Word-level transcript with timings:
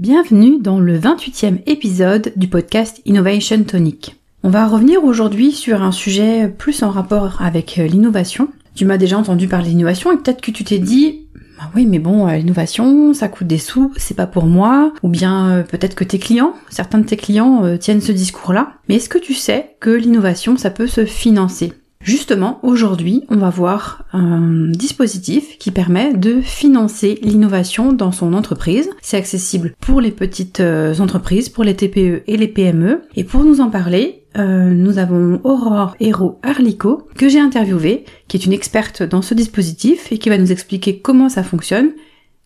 Bienvenue 0.00 0.58
dans 0.58 0.80
le 0.80 0.98
28e 0.98 1.58
épisode 1.66 2.32
du 2.34 2.48
podcast 2.48 3.02
Innovation 3.04 3.62
Tonic. 3.64 4.16
On 4.42 4.48
va 4.48 4.66
revenir 4.66 5.04
aujourd'hui 5.04 5.52
sur 5.52 5.82
un 5.82 5.92
sujet 5.92 6.48
plus 6.48 6.82
en 6.82 6.88
rapport 6.88 7.42
avec 7.42 7.76
euh, 7.76 7.86
l'innovation. 7.86 8.48
Tu 8.74 8.86
m'as 8.86 8.96
déjà 8.96 9.18
entendu 9.18 9.46
parler 9.46 9.68
d'innovation 9.68 10.10
et 10.10 10.16
peut-être 10.16 10.40
que 10.40 10.52
tu 10.52 10.64
t'es 10.64 10.78
dit 10.78 11.26
ah 11.60 11.70
oui 11.76 11.84
mais 11.84 11.98
bon 11.98 12.26
euh, 12.26 12.36
l'innovation 12.38 13.12
ça 13.12 13.28
coûte 13.28 13.46
des 13.46 13.58
sous, 13.58 13.92
c'est 13.98 14.16
pas 14.16 14.26
pour 14.26 14.46
moi 14.46 14.94
ou 15.02 15.10
bien 15.10 15.50
euh, 15.50 15.62
peut-être 15.64 15.94
que 15.94 16.04
tes 16.04 16.18
clients, 16.18 16.54
certains 16.70 17.00
de 17.00 17.04
tes 17.04 17.18
clients 17.18 17.76
tiennent 17.76 18.00
ce 18.00 18.12
discours-là. 18.12 18.72
Mais 18.88 18.94
est-ce 18.94 19.10
que 19.10 19.18
tu 19.18 19.34
sais 19.34 19.76
que 19.80 19.90
l'innovation 19.90 20.56
ça 20.56 20.70
peut 20.70 20.86
se 20.86 21.04
financer? 21.04 21.74
Justement, 22.02 22.60
aujourd'hui, 22.62 23.24
on 23.28 23.36
va 23.36 23.50
voir 23.50 24.04
un 24.14 24.70
dispositif 24.70 25.58
qui 25.58 25.70
permet 25.70 26.14
de 26.14 26.40
financer 26.40 27.18
l'innovation 27.20 27.92
dans 27.92 28.10
son 28.10 28.32
entreprise. 28.32 28.88
C'est 29.02 29.18
accessible 29.18 29.74
pour 29.80 30.00
les 30.00 30.10
petites 30.10 30.60
euh, 30.60 30.98
entreprises, 30.98 31.50
pour 31.50 31.62
les 31.62 31.76
TPE 31.76 32.22
et 32.26 32.38
les 32.38 32.48
PME. 32.48 33.02
Et 33.16 33.24
pour 33.24 33.44
nous 33.44 33.60
en 33.60 33.68
parler, 33.68 34.24
euh, 34.38 34.70
nous 34.70 34.96
avons 34.96 35.42
Aurore 35.44 35.94
Hérault 36.00 36.38
Arlico, 36.42 37.06
que 37.16 37.28
j'ai 37.28 37.38
interviewée, 37.38 38.06
qui 38.28 38.38
est 38.38 38.46
une 38.46 38.54
experte 38.54 39.02
dans 39.02 39.20
ce 39.20 39.34
dispositif 39.34 40.10
et 40.10 40.16
qui 40.16 40.30
va 40.30 40.38
nous 40.38 40.52
expliquer 40.52 41.00
comment 41.00 41.28
ça 41.28 41.42
fonctionne, 41.42 41.90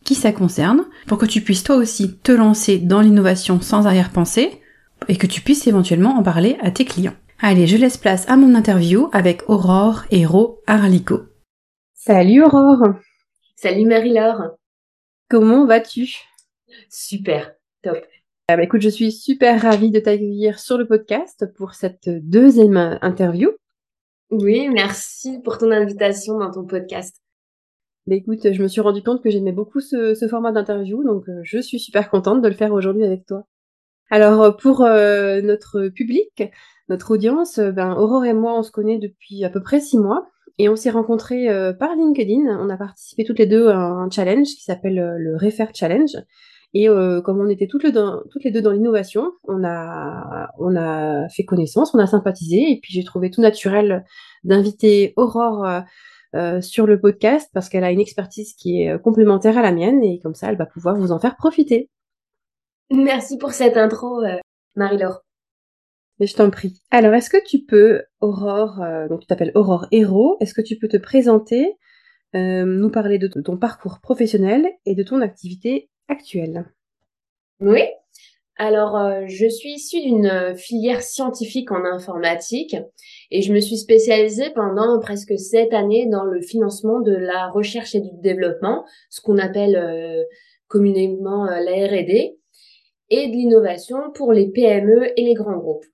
qui 0.03 0.17
ça 0.17 0.33
concerne, 0.33 0.83
pour 1.07 1.17
que 1.17 1.27
tu 1.27 1.43
puisses 1.43 1.63
toi 1.63 1.77
aussi 1.77 2.17
te 2.25 2.33
lancer 2.33 2.79
dans 2.79 3.01
l'innovation 3.01 3.61
sans 3.61 3.87
arrière-pensée 3.87 4.51
et 5.09 5.15
que 5.15 5.29
tu 5.29 5.43
puisses 5.43 5.69
éventuellement 5.69 6.19
en 6.19 6.25
parler 6.25 6.57
à 6.61 6.73
tes 6.73 6.85
clients. 6.85 7.15
Allez, 7.41 7.67
je 7.67 7.77
laisse 7.77 7.97
place 7.97 8.29
à 8.29 8.37
mon 8.37 8.55
interview 8.55 9.09
avec 9.13 9.49
Aurore 9.49 10.05
Hérault 10.11 10.61
Arlico. 10.67 11.23
Salut 11.95 12.43
Aurore 12.43 12.95
Salut 13.57 13.87
Marie-Laure 13.87 14.57
Comment 15.29 15.67
vas-tu? 15.67 16.17
Super, 16.89 17.53
top 17.83 17.99
ah 18.47 18.59
bah 18.59 18.63
écoute, 18.63 18.83
je 18.83 18.91
suis 18.91 19.11
super 19.11 19.63
ravie 19.63 19.91
de 19.91 20.01
t'accueillir 20.01 20.59
sur 20.59 20.77
le 20.77 20.87
podcast 20.87 21.51
pour 21.57 21.73
cette 21.73 22.11
deuxième 22.11 22.99
interview. 23.01 23.49
Oui, 24.31 24.69
merci 24.69 25.41
pour 25.43 25.57
ton 25.57 25.71
invitation 25.71 26.39
dans 26.39 26.51
ton 26.51 26.67
podcast. 26.67 27.23
Bah 28.07 28.17
écoute, 28.17 28.53
je 28.53 28.63
me 28.63 28.69
suis 28.69 28.83
rendu 28.83 29.03
compte 29.03 29.23
que 29.23 29.31
j'aimais 29.31 29.53
beaucoup 29.53 29.81
ce, 29.81 30.15
format 30.29 30.53
d'interview, 30.53 31.03
donc 31.05 31.27
euh, 31.31 31.41
je 31.43 31.59
suis 31.59 31.81
super 31.81 32.11
contente 32.11 32.43
de 32.43 32.49
le 32.49 32.55
faire 32.55 32.75
aujourd'hui 32.75 33.03
avec 33.03 33.25
toi. 33.25 33.47
Alors 34.11 34.43
euh, 34.43 34.51
pour 34.53 34.83
euh, 34.83 35.41
notre 35.43 35.89
public, 35.89 36.43
notre 36.89 37.13
audience, 37.13 37.59
euh, 37.59 37.73
ben, 37.73 37.95
Aurore 37.95 38.25
et 38.25 38.35
moi, 38.35 38.59
on 38.59 38.63
se 38.63 38.71
connaît 38.71 38.99
depuis 38.99 39.45
à 39.45 39.51
peu 39.51 39.63
près 39.63 39.81
six 39.81 39.99
mois. 39.99 40.27
Et 40.59 40.69
on 40.69 40.77
s'est 40.77 40.91
rencontrés 40.91 41.49
euh, 41.49 41.73
par 41.73 41.97
LinkedIn. 41.97 42.43
On 42.61 42.71
a 42.71 42.77
participé 42.77 43.25
toutes 43.25 43.39
les 43.39 43.47
deux 43.47 43.69
à 43.69 43.77
un 43.77 44.09
challenge 44.11 44.47
qui 44.47 44.63
s'appelle 44.63 44.99
euh, 44.99 45.17
le 45.19 45.37
Refer 45.37 45.67
Challenge. 45.75 46.17
Et 46.77 46.89
comme 46.89 47.39
on 47.39 47.49
était 47.49 47.69
toutes 47.69 47.85
les 47.85 47.93
deux, 47.93 48.05
toutes 48.33 48.43
les 48.43 48.51
deux 48.51 48.61
dans 48.61 48.73
l'innovation, 48.73 49.31
on 49.45 49.63
a, 49.63 50.49
on 50.59 50.75
a 50.75 51.29
fait 51.29 51.45
connaissance, 51.45 51.95
on 51.95 52.01
a 52.01 52.07
sympathisé. 52.09 52.69
Et 52.69 52.81
puis 52.83 52.93
j'ai 52.93 53.05
trouvé 53.05 53.31
tout 53.31 53.41
naturel 53.41 54.05
d'inviter 54.43 55.13
Aurore 55.15 55.65
sur 56.63 56.89
le 56.89 57.01
podcast 57.01 57.49
parce 57.55 57.69
qu'elle 57.69 57.85
a 57.85 57.93
une 57.93 58.01
expertise 58.01 58.55
qui 58.55 58.83
est 58.83 59.01
complémentaire 59.01 59.57
à 59.57 59.63
la 59.63 59.71
mienne. 59.71 60.03
Et 60.03 60.19
comme 60.19 60.35
ça, 60.35 60.49
elle 60.49 60.57
va 60.57 60.67
pouvoir 60.67 60.97
vous 60.97 61.13
en 61.13 61.21
faire 61.21 61.37
profiter. 61.37 61.91
Merci 62.91 63.39
pour 63.39 63.53
cette 63.53 63.77
intro, 63.77 64.23
Marie-Laure. 64.77 65.25
Mais 66.21 66.27
je 66.27 66.35
t'en 66.35 66.51
prie. 66.51 66.81
Alors, 66.91 67.13
est-ce 67.15 67.31
que 67.31 67.45
tu 67.45 67.65
peux, 67.65 68.03
Aurore, 68.21 68.81
euh, 68.83 69.09
donc 69.09 69.21
tu 69.21 69.27
t'appelles 69.27 69.53
Aurore 69.55 69.87
Héros, 69.91 70.37
est-ce 70.41 70.55
que 70.55 70.63
tu 70.63 70.77
peux 70.77 70.89
te 70.89 70.97
présenter, 70.97 71.77
euh, 72.37 72.65
nous 72.65 72.91
parler 72.91 73.19
de 73.19 73.27
ton 73.27 73.57
parcours 73.57 73.99
professionnel 74.01 74.69
et 74.87 74.95
de 74.95 75.03
ton 75.03 75.21
activité 75.21 75.91
actuelle? 76.09 76.67
Oui. 77.61 77.83
Alors, 78.57 78.97
euh, 78.97 79.23
je 79.27 79.49
suis 79.49 79.71
issue 79.71 80.01
d'une 80.03 80.55
filière 80.57 81.03
scientifique 81.03 81.73
en 81.73 81.85
informatique 81.85 82.77
et 83.33 83.43
je 83.43 83.53
me 83.53 83.59
suis 83.59 83.77
spécialisée 83.77 84.51
pendant 84.55 85.01
presque 85.01 85.37
sept 85.37 85.75
années 85.75 86.07
dans 86.07 86.23
le 86.23 86.41
financement 86.41 87.01
de 87.01 87.17
la 87.17 87.49
recherche 87.49 87.97
et 87.97 88.01
du 88.01 88.11
développement, 88.23 88.85
ce 89.11 89.21
qu'on 89.21 89.39
appelle 89.39 90.25
communément 90.69 91.47
la 91.47 91.73
R&D, 91.73 92.39
et 93.11 93.29
de 93.29 93.33
l'innovation 93.33 94.11
pour 94.15 94.33
les 94.33 94.49
PME 94.49 95.19
et 95.19 95.25
les 95.25 95.35
grands 95.35 95.57
groupes. 95.57 95.85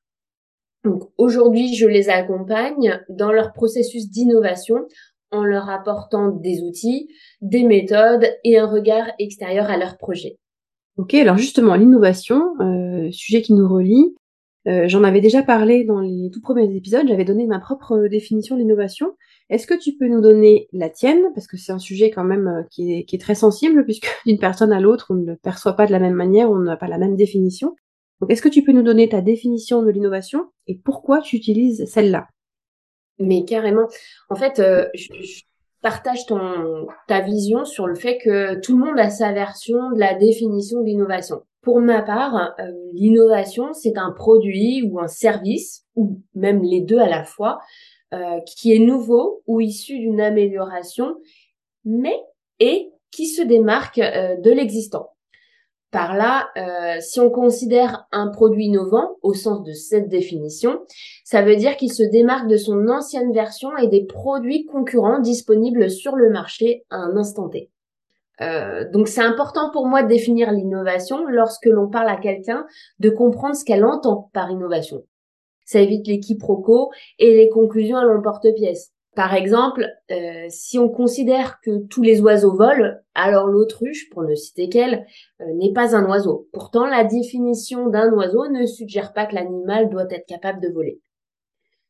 Donc 0.85 1.11
aujourd'hui, 1.19 1.75
je 1.75 1.87
les 1.87 2.09
accompagne 2.09 3.01
dans 3.09 3.33
leur 3.33 3.53
processus 3.53 4.09
d'innovation 4.09 4.87
en 5.31 5.45
leur 5.45 5.69
apportant 5.69 6.29
des 6.29 6.63
outils, 6.63 7.09
des 7.41 7.65
méthodes 7.65 8.27
et 8.45 8.59
un 8.59 8.67
regard 8.67 9.07
extérieur 9.19 9.71
à 9.71 9.77
leur 9.77 9.97
projet. 9.97 10.39
Ok, 10.97 11.15
alors 11.15 11.39
justement, 11.39 11.75
l'innovation, 11.77 12.43
euh, 12.61 13.11
sujet 13.13 13.43
qui 13.43 13.53
nous 13.53 13.69
relie, 13.69 14.15
euh, 14.69 14.89
j'en 14.89 15.05
avais 15.05 15.21
déjà 15.21 15.43
parlé 15.43 15.85
dans 15.85 16.01
les 16.01 16.31
tout 16.31 16.41
premiers 16.41 16.75
épisodes, 16.77 17.09
j'avais 17.09 17.25
donné 17.25 17.47
ma 17.47 17.59
propre 17.59 18.09
définition 18.09 18.57
de 18.57 18.61
l'innovation. 18.61 19.17
Est-ce 19.49 19.67
que 19.67 19.75
tu 19.75 19.97
peux 19.97 20.07
nous 20.07 20.21
donner 20.21 20.69
la 20.73 20.91
tienne? 20.91 21.23
Parce 21.35 21.47
que 21.47 21.57
c'est 21.57 21.73
un 21.73 21.79
sujet 21.79 22.11
quand 22.11 22.25
même 22.25 22.47
euh, 22.47 22.63
qui 22.71 22.93
est, 22.93 23.21
très 23.21 23.35
sensible, 23.35 23.85
puisque 23.87 24.09
d'une 24.27 24.39
personne 24.39 24.73
à 24.73 24.81
l'autre, 24.81 25.07
on 25.11 25.15
ne 25.15 25.27
le 25.27 25.37
perçoit 25.37 25.75
pas 25.75 25.87
de 25.87 25.93
la 25.93 25.99
même 25.99 26.15
manière, 26.15 26.51
on 26.51 26.59
n'a 26.59 26.77
pas 26.77 26.89
la 26.89 26.99
même 26.99 27.17
définition. 27.17 27.75
Donc, 28.21 28.31
est-ce 28.31 28.43
que 28.43 28.51
tu 28.51 28.63
peux 28.63 28.73
nous 28.73 28.83
donner 28.83 29.09
ta 29.09 29.23
définition 29.23 29.83
de 29.83 29.91
l'innovation 29.91 30.51
et 30.67 30.77
pourquoi 30.77 31.23
tu 31.23 31.37
utilises 31.37 31.87
celle-là? 31.87 32.29
Mais 33.19 33.45
carrément. 33.45 33.87
En 34.29 34.35
fait, 34.35 34.59
euh, 34.59 34.89
je, 34.95 35.09
partage 35.83 36.27
ton, 36.27 36.87
ta 37.09 37.21
vision 37.21 37.65
sur 37.65 37.87
le 37.87 37.95
fait 37.95 38.19
que 38.19 38.61
tout 38.61 38.77
le 38.77 38.85
monde 38.85 38.99
a 38.99 39.09
sa 39.09 39.33
version 39.33 39.91
de 39.93 39.99
la 39.99 40.15
définition 40.15 40.81
de 40.81 40.87
l'innovation. 40.87 41.43
Pour 41.63 41.81
ma 41.81 42.03
part, 42.03 42.55
euh, 42.59 42.71
l'innovation, 42.95 43.73
c'est 43.73 43.99
un 43.99 44.13
produit 44.13 44.83
ou 44.83 44.99
un 44.99 45.09
service, 45.09 45.85
ou 45.95 46.21
même 46.35 46.63
les 46.63 46.81
deux 46.81 46.99
à 46.99 47.09
la 47.09 47.25
fois, 47.25 47.59
euh, 48.15 48.41
qui 48.47 48.75
est 48.75 48.79
nouveau 48.79 49.43
ou 49.47 49.61
issu 49.61 49.99
d'une 49.99 50.21
amélioration, 50.21 51.17
mais 51.85 52.19
et 52.59 52.91
qui 53.11 53.27
se 53.27 53.43
démarque 53.43 53.99
de 53.99 54.51
l'existant. 54.51 55.11
Par 55.91 56.17
là, 56.17 56.51
euh, 56.57 57.01
si 57.01 57.19
on 57.19 57.31
considère 57.31 58.07
un 58.13 58.29
produit 58.29 58.67
innovant 58.67 59.17
au 59.23 59.35
sens 59.35 59.65
de 59.65 59.73
cette 59.73 60.09
définition, 60.09 60.81
ça 61.25 61.43
veut 61.43 61.57
dire 61.57 61.77
qu'il 61.77 61.93
se 61.93 62.05
démarque 62.05 62.47
de 62.47 62.57
son 62.57 62.87
ancienne 62.89 63.33
version 63.33 63.77
et 63.77 63.89
des 63.89 64.05
produits 64.05 64.67
concurrents 64.67 65.19
disponibles 65.19 65.91
sur 65.91 66.15
le 66.15 66.31
marché 66.31 66.85
à 66.91 66.99
un 66.99 67.17
instant 67.17 67.49
T. 67.49 67.71
Euh, 68.43 68.89
donc 68.91 69.09
c'est 69.09 69.21
important 69.21 69.71
pour 69.71 69.87
moi 69.87 70.03
de 70.03 70.09
définir 70.09 70.51
l'innovation 70.51 71.25
lorsque 71.27 71.67
l'on 71.67 71.89
parle 71.89 72.09
à 72.09 72.17
quelqu'un, 72.17 72.67
de 72.99 73.11
comprendre 73.11 73.55
ce 73.55 73.65
qu'elle 73.65 73.85
entend 73.85 74.31
par 74.33 74.51
innovation. 74.51 75.03
Ça 75.67 75.81
évite 75.81 76.07
les 76.07 76.21
quiproquos 76.21 76.91
et 77.19 77.35
les 77.35 77.49
conclusions 77.49 77.99
à 77.99 78.05
l'emporte-pièce. 78.05 78.93
Par 79.17 79.35
exemple, 79.35 79.87
euh, 80.13 80.47
si 80.49 80.79
on 80.79 80.89
considère 80.89 81.61
que 81.63 81.85
tous 81.89 82.03
les 82.03 82.21
oiseaux 82.21 82.55
volent, 82.55 82.95
alors 83.15 83.49
l'autruche, 83.49 84.09
pour 84.11 84.23
ne 84.23 84.35
citer 84.35 84.69
qu'elle, 84.69 85.05
euh, 85.41 85.45
n'est 85.55 85.73
pas 85.73 85.97
un 85.97 86.09
oiseau. 86.09 86.49
Pourtant, 86.53 86.87
la 86.87 87.05
définition 87.05 87.89
d'un 87.89 88.13
oiseau 88.13 88.49
ne 88.49 88.67
suggère 88.67 89.13
pas 89.13 89.27
que 89.27 89.35
l'animal 89.35 89.91
doit 89.91 90.07
être 90.11 90.27
capable 90.27 90.61
de 90.61 90.73
voler. 90.73 91.01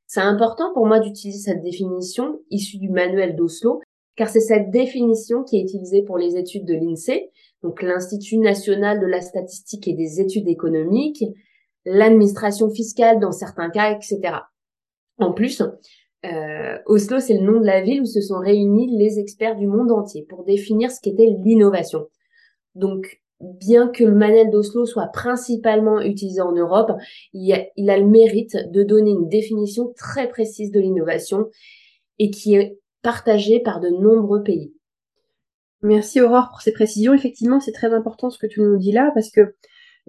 C'est 0.06 0.20
important 0.20 0.72
pour 0.72 0.86
moi 0.86 0.98
d'utiliser 0.98 1.52
cette 1.52 1.62
définition 1.62 2.40
issue 2.50 2.78
du 2.78 2.88
manuel 2.88 3.36
d'Oslo, 3.36 3.80
car 4.20 4.28
c'est 4.28 4.40
cette 4.40 4.70
définition 4.70 5.44
qui 5.44 5.56
est 5.56 5.62
utilisée 5.62 6.02
pour 6.02 6.18
les 6.18 6.36
études 6.36 6.66
de 6.66 6.74
l'INSEE, 6.74 7.30
donc 7.62 7.80
l'Institut 7.80 8.36
national 8.36 9.00
de 9.00 9.06
la 9.06 9.22
statistique 9.22 9.88
et 9.88 9.94
des 9.94 10.20
études 10.20 10.46
économiques, 10.46 11.24
l'administration 11.86 12.68
fiscale 12.68 13.18
dans 13.18 13.32
certains 13.32 13.70
cas, 13.70 13.96
etc. 13.96 14.40
En 15.16 15.32
plus, 15.32 15.62
euh, 16.26 16.76
Oslo, 16.84 17.18
c'est 17.18 17.38
le 17.38 17.50
nom 17.50 17.60
de 17.60 17.64
la 17.64 17.80
ville 17.80 18.02
où 18.02 18.04
se 18.04 18.20
sont 18.20 18.40
réunis 18.40 18.94
les 18.94 19.18
experts 19.18 19.56
du 19.56 19.66
monde 19.66 19.90
entier 19.90 20.26
pour 20.28 20.44
définir 20.44 20.90
ce 20.90 21.00
qu'était 21.00 21.34
l'innovation. 21.42 22.06
Donc, 22.74 23.22
bien 23.40 23.88
que 23.88 24.04
le 24.04 24.14
manuel 24.14 24.50
d'Oslo 24.50 24.84
soit 24.84 25.06
principalement 25.06 25.98
utilisé 26.02 26.42
en 26.42 26.52
Europe, 26.52 26.92
il 27.32 27.50
a, 27.54 27.64
il 27.78 27.88
a, 27.88 27.96
le 27.96 28.06
mérite 28.06 28.70
de 28.70 28.82
donner 28.82 29.12
une 29.12 29.30
définition 29.30 29.94
très 29.96 30.28
précise 30.28 30.70
de 30.72 30.78
l'innovation 30.78 31.46
et 32.18 32.30
qui 32.30 32.56
est 32.56 32.76
partagée 33.02 33.60
par 33.60 33.80
de 33.80 33.88
nombreux 33.88 34.42
pays. 34.42 34.72
Merci 35.82 36.20
Aurore 36.20 36.50
pour 36.50 36.60
ces 36.60 36.72
précisions. 36.72 37.14
Effectivement, 37.14 37.60
c'est 37.60 37.72
très 37.72 37.94
important 37.94 38.30
ce 38.30 38.38
que 38.38 38.46
tu 38.46 38.60
nous 38.60 38.76
dis 38.76 38.92
là 38.92 39.10
parce 39.14 39.30
que 39.30 39.54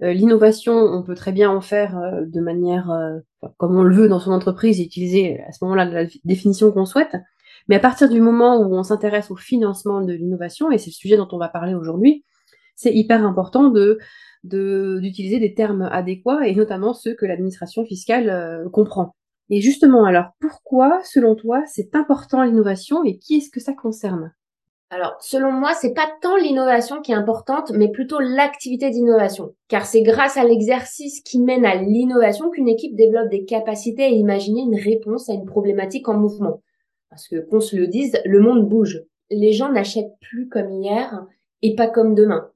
euh, 0.02 0.12
l'innovation, 0.12 0.74
on 0.74 1.02
peut 1.02 1.14
très 1.14 1.32
bien 1.32 1.50
en 1.50 1.60
faire 1.60 1.96
euh, 1.98 2.22
de 2.26 2.40
manière 2.40 2.90
euh, 2.90 3.18
comme 3.58 3.76
on 3.76 3.82
le 3.82 3.94
veut 3.94 4.08
dans 4.08 4.20
son 4.20 4.32
entreprise 4.32 4.80
et 4.80 4.84
utiliser 4.84 5.40
à 5.42 5.52
ce 5.52 5.64
moment-là 5.64 5.84
la 5.84 6.06
définition 6.24 6.72
qu'on 6.72 6.86
souhaite. 6.86 7.16
Mais 7.68 7.76
à 7.76 7.80
partir 7.80 8.08
du 8.08 8.20
moment 8.20 8.58
où 8.60 8.74
on 8.74 8.82
s'intéresse 8.82 9.30
au 9.30 9.36
financement 9.36 10.00
de 10.00 10.12
l'innovation, 10.12 10.70
et 10.70 10.78
c'est 10.78 10.90
le 10.90 10.94
sujet 10.94 11.16
dont 11.16 11.28
on 11.30 11.38
va 11.38 11.48
parler 11.48 11.74
aujourd'hui, 11.74 12.24
c'est 12.74 12.92
hyper 12.92 13.24
important 13.24 13.68
de 13.68 13.98
d'utiliser 14.44 15.38
des 15.38 15.54
termes 15.54 15.82
adéquats 15.92 16.44
et 16.44 16.56
notamment 16.56 16.94
ceux 16.94 17.14
que 17.14 17.24
l'administration 17.24 17.84
fiscale 17.84 18.68
comprend. 18.72 19.14
Et 19.54 19.60
justement, 19.60 20.06
alors 20.06 20.30
pourquoi, 20.40 21.02
selon 21.04 21.34
toi, 21.34 21.62
c'est 21.66 21.94
important 21.94 22.42
l'innovation 22.42 23.04
et 23.04 23.18
qui 23.18 23.36
est-ce 23.36 23.50
que 23.50 23.60
ça 23.60 23.74
concerne? 23.74 24.32
Alors, 24.88 25.14
selon 25.20 25.52
moi, 25.52 25.74
c'est 25.74 25.92
pas 25.92 26.10
tant 26.22 26.36
l'innovation 26.36 27.02
qui 27.02 27.12
est 27.12 27.16
importante, 27.16 27.70
mais 27.72 27.90
plutôt 27.90 28.18
l'activité 28.18 28.88
d'innovation. 28.88 29.54
Car 29.68 29.84
c'est 29.84 30.00
grâce 30.00 30.38
à 30.38 30.44
l'exercice 30.44 31.20
qui 31.20 31.38
mène 31.38 31.66
à 31.66 31.74
l'innovation 31.74 32.48
qu'une 32.48 32.66
équipe 32.66 32.96
développe 32.96 33.28
des 33.28 33.44
capacités 33.44 34.04
à 34.04 34.08
imaginer 34.08 34.62
une 34.62 34.80
réponse 34.80 35.28
à 35.28 35.34
une 35.34 35.44
problématique 35.44 36.08
en 36.08 36.16
mouvement. 36.16 36.62
Parce 37.10 37.28
que, 37.28 37.36
qu'on 37.36 37.60
se 37.60 37.76
le 37.76 37.88
dise, 37.88 38.18
le 38.24 38.40
monde 38.40 38.66
bouge. 38.66 39.02
Les 39.30 39.52
gens 39.52 39.70
n'achètent 39.70 40.16
plus 40.22 40.48
comme 40.48 40.70
hier 40.70 41.26
et 41.60 41.74
pas 41.74 41.88
comme 41.88 42.14
demain. 42.14 42.48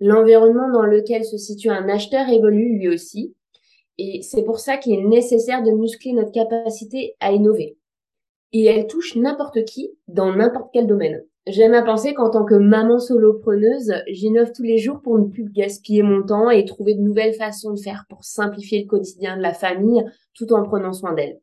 L'environnement 0.00 0.72
dans 0.72 0.86
lequel 0.86 1.24
se 1.24 1.36
situe 1.36 1.70
un 1.70 1.88
acheteur 1.88 2.28
évolue 2.28 2.78
lui 2.78 2.88
aussi. 2.88 3.36
Et 3.98 4.22
c'est 4.22 4.42
pour 4.42 4.58
ça 4.58 4.76
qu'il 4.76 4.98
est 4.98 5.04
nécessaire 5.04 5.62
de 5.62 5.70
muscler 5.70 6.12
notre 6.12 6.32
capacité 6.32 7.16
à 7.20 7.32
innover. 7.32 7.76
Et 8.52 8.64
elle 8.64 8.86
touche 8.86 9.16
n'importe 9.16 9.64
qui 9.64 9.90
dans 10.08 10.34
n'importe 10.34 10.70
quel 10.72 10.86
domaine. 10.86 11.22
J'aime 11.46 11.74
à 11.74 11.82
penser 11.82 12.14
qu'en 12.14 12.30
tant 12.30 12.44
que 12.44 12.54
maman 12.54 13.00
solopreneuse, 13.00 13.92
j'innove 14.06 14.52
tous 14.52 14.62
les 14.62 14.78
jours 14.78 15.00
pour 15.00 15.18
ne 15.18 15.24
plus 15.24 15.50
gaspiller 15.50 16.04
mon 16.04 16.22
temps 16.22 16.50
et 16.50 16.64
trouver 16.64 16.94
de 16.94 17.00
nouvelles 17.00 17.34
façons 17.34 17.72
de 17.72 17.80
faire 17.80 18.04
pour 18.08 18.24
simplifier 18.24 18.82
le 18.82 18.88
quotidien 18.88 19.36
de 19.36 19.42
la 19.42 19.52
famille 19.52 20.04
tout 20.34 20.52
en 20.52 20.62
prenant 20.62 20.92
soin 20.92 21.14
d'elle. 21.14 21.40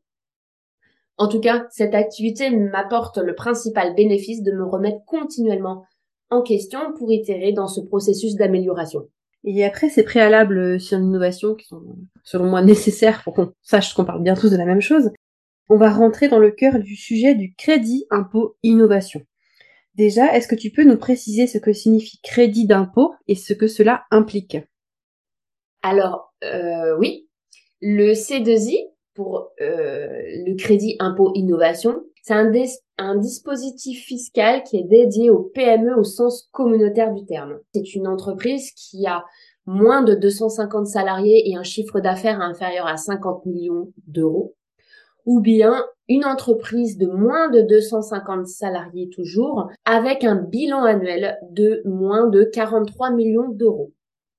En 1.18 1.28
tout 1.28 1.40
cas, 1.40 1.66
cette 1.70 1.94
activité 1.94 2.48
m'apporte 2.48 3.18
le 3.18 3.34
principal 3.34 3.94
bénéfice 3.94 4.42
de 4.42 4.52
me 4.52 4.64
remettre 4.64 5.04
continuellement 5.04 5.84
en 6.30 6.40
question 6.40 6.94
pour 6.96 7.12
itérer 7.12 7.52
dans 7.52 7.68
ce 7.68 7.82
processus 7.82 8.36
d'amélioration. 8.36 9.06
Et 9.44 9.64
après 9.64 9.88
ces 9.88 10.02
préalables 10.02 10.80
sur 10.80 10.98
l'innovation 10.98 11.54
qui 11.54 11.66
sont 11.66 11.82
selon 12.24 12.50
moi 12.50 12.62
nécessaires 12.62 13.22
pour 13.24 13.34
qu'on 13.34 13.52
sache 13.62 13.94
qu'on 13.94 14.04
parle 14.04 14.22
bien 14.22 14.34
tous 14.34 14.50
de 14.50 14.56
la 14.56 14.66
même 14.66 14.82
chose, 14.82 15.10
on 15.68 15.76
va 15.76 15.90
rentrer 15.90 16.28
dans 16.28 16.38
le 16.38 16.50
cœur 16.50 16.78
du 16.78 16.96
sujet 16.96 17.34
du 17.34 17.54
crédit 17.54 18.06
impôt 18.10 18.56
innovation. 18.62 19.22
Déjà, 19.94 20.34
est-ce 20.34 20.48
que 20.48 20.54
tu 20.54 20.70
peux 20.70 20.84
nous 20.84 20.98
préciser 20.98 21.46
ce 21.46 21.58
que 21.58 21.72
signifie 21.72 22.20
crédit 22.22 22.66
d'impôt 22.66 23.14
et 23.28 23.34
ce 23.34 23.52
que 23.52 23.66
cela 23.66 24.04
implique? 24.10 24.58
Alors, 25.82 26.34
euh, 26.44 26.96
oui, 26.98 27.28
le 27.80 28.12
C2I, 28.12 28.88
pour 29.14 29.52
euh, 29.60 30.08
le 30.46 30.54
crédit 30.56 30.96
impôt 30.98 31.32
innovation, 31.34 32.02
c'est 32.22 32.34
un, 32.34 33.16
dispositif 33.16 34.04
fiscal 34.04 34.62
qui 34.62 34.76
est 34.78 34.84
dédié 34.84 35.30
aux 35.30 35.50
PME 35.54 35.96
au 35.98 36.04
sens 36.04 36.48
communautaire 36.52 37.14
du 37.14 37.24
terme. 37.24 37.58
C'est 37.74 37.94
une 37.94 38.06
entreprise 38.06 38.72
qui 38.72 39.06
a 39.06 39.24
moins 39.66 40.02
de 40.02 40.14
250 40.14 40.86
salariés 40.86 41.50
et 41.50 41.56
un 41.56 41.62
chiffre 41.62 42.00
d'affaires 42.00 42.40
inférieur 42.40 42.86
à 42.86 42.96
50 42.96 43.46
millions 43.46 43.92
d'euros 44.06 44.54
ou 45.26 45.40
bien 45.40 45.84
une 46.08 46.24
entreprise 46.24 46.98
de 46.98 47.06
moins 47.06 47.50
de 47.50 47.60
250 47.60 48.46
salariés 48.46 49.10
toujours, 49.10 49.68
avec 49.84 50.24
un 50.24 50.34
bilan 50.34 50.82
annuel 50.82 51.38
de 51.50 51.82
moins 51.84 52.26
de 52.26 52.42
43 52.44 53.10
millions 53.10 53.48
d'euros. 53.48 53.92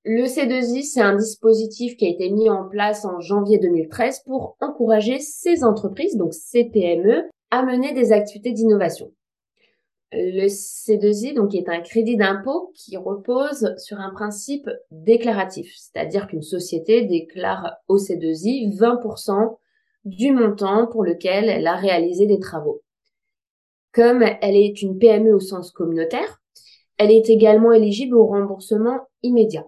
Le 0.04 0.24
C2I, 0.24 0.84
c'est 0.84 1.02
un 1.02 1.16
dispositif 1.16 1.96
qui 1.96 2.08
a 2.08 2.10
été 2.10 2.32
mis 2.32 2.50
en 2.50 2.68
place 2.68 3.06
en 3.06 3.20
janvier 3.20 3.60
2013 3.60 4.24
pour 4.26 4.58
encourager 4.60 5.20
ces 5.20 5.64
entreprises, 5.64 6.18
donc 6.18 6.34
ces 6.34 6.66
PME, 6.66 7.30
à 7.52 7.64
mener 7.64 7.94
des 7.94 8.12
activités 8.12 8.52
d'innovation. 8.52 9.12
Le 10.14 10.48
C2I, 10.48 11.34
donc, 11.36 11.56
est 11.56 11.70
un 11.70 11.80
crédit 11.80 12.18
d'impôt 12.18 12.72
qui 12.76 12.98
repose 12.98 13.74
sur 13.78 14.00
un 14.00 14.12
principe 14.12 14.70
déclaratif, 14.92 15.74
c'est-à-dire 15.78 16.28
qu'une 16.28 16.42
société 16.42 17.04
déclare 17.04 17.78
au 17.88 17.98
C2I 17.98 18.78
20% 18.78 19.58
du 20.04 20.32
montant 20.32 20.88
pour 20.88 21.04
lequel 21.04 21.48
elle 21.48 21.68
a 21.68 21.76
réalisé 21.76 22.26
des 22.26 22.40
travaux. 22.40 22.82
Comme 23.94 24.24
elle 24.24 24.56
est 24.56 24.82
une 24.82 24.98
PME 24.98 25.34
au 25.34 25.40
sens 25.40 25.72
communautaire, 25.72 26.42
elle 26.98 27.12
est 27.12 27.30
également 27.30 27.72
éligible 27.72 28.16
au 28.16 28.26
remboursement 28.26 29.00
immédiat. 29.24 29.66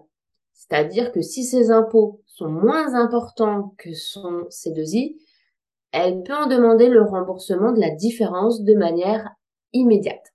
C'est-à-dire 0.52 1.10
que 1.12 1.22
si 1.22 1.44
ses 1.44 1.70
impôts 1.70 2.22
sont 2.26 2.48
moins 2.48 2.94
importants 2.94 3.74
que 3.78 3.92
son 3.94 4.46
C2I, 4.50 5.16
elle 5.94 6.24
peut 6.24 6.34
en 6.34 6.46
demander 6.46 6.88
le 6.88 7.02
remboursement 7.02 7.72
de 7.72 7.80
la 7.80 7.90
différence 7.90 8.62
de 8.62 8.74
manière 8.74 9.30
immédiate. 9.72 10.34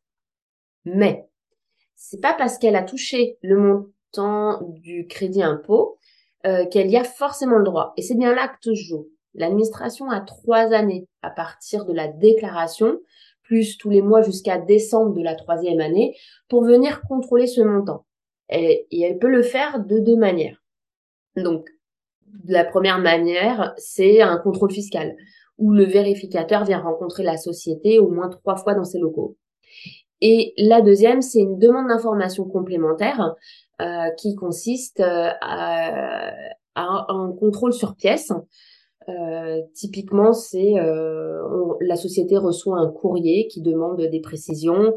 Mais 0.86 1.28
c'est 1.96 2.22
pas 2.22 2.34
parce 2.34 2.58
qu'elle 2.58 2.78
a 2.78 2.84
touché 2.84 3.38
le 3.42 3.58
montant 3.58 4.62
du 4.64 5.06
crédit 5.08 5.44
impôt 5.44 5.98
euh, 6.46 6.66
qu'elle 6.68 6.90
y 6.90 6.96
a 6.96 7.04
forcément 7.04 7.58
le 7.58 7.66
droit. 7.66 7.94
Et 7.98 8.02
c'est 8.02 8.16
bien 8.16 8.34
là 8.34 8.48
que. 8.48 8.70
L'administration 9.36 10.10
a 10.10 10.22
trois 10.22 10.74
années 10.74 11.08
à 11.22 11.30
partir 11.30 11.86
de 11.86 11.94
la 11.94 12.08
déclaration, 12.08 12.98
plus 13.44 13.78
tous 13.78 13.90
les 13.90 14.02
mois 14.02 14.22
jusqu'à 14.22 14.58
décembre 14.58 15.14
de 15.14 15.22
la 15.22 15.36
troisième 15.36 15.82
année, 15.82 16.16
pour 16.48 16.64
venir 16.64 17.02
contrôler 17.02 17.46
ce 17.46 17.62
montant. 17.62 18.06
Et, 18.50 18.88
elle 18.92 19.20
peut 19.20 19.30
le 19.30 19.44
faire 19.44 19.86
de 19.86 20.00
deux 20.00 20.18
manières. 20.18 20.64
Donc, 21.36 21.70
la 22.46 22.64
première 22.64 23.00
manière, 23.00 23.74
c'est 23.78 24.22
un 24.22 24.38
contrôle 24.38 24.72
fiscal, 24.72 25.16
où 25.60 25.72
le 25.72 25.84
vérificateur 25.84 26.66
vient 26.66 26.80
rencontrer 26.80 27.24
la 27.24 27.38
société 27.38 28.00
au 28.00 28.10
moins 28.10 28.30
trois 28.30 28.56
fois 28.56 28.74
dans 28.74 28.84
ses 28.84 29.00
locaux. 29.00 29.38
Et 30.22 30.54
la 30.58 30.82
deuxième, 30.82 31.22
c'est 31.22 31.40
une 31.40 31.60
demande 31.60 31.88
d'information 31.88 32.46
complémentaire 32.46 33.36
euh, 33.82 34.10
qui 34.18 34.36
consiste 34.36 35.00
euh, 35.00 35.30
à, 35.42 36.32
un 36.76 37.32
contrôle 37.40 37.74
sur 37.74 37.96
pièce 37.96 38.32
euh, 39.08 39.62
typiquement, 39.74 40.34
c'est 40.34 40.76
la 41.82 41.96
société 41.96 42.38
reçoit 42.38 42.78
un 42.78 42.92
courrier 42.92 43.48
qui 43.48 43.62
demande 43.62 44.00
des 44.00 44.20
précisions 44.22 44.94